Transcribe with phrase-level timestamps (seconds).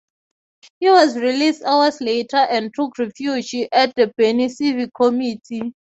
[0.79, 5.75] He was released hours later and took refuge at the Beni Civic Committee.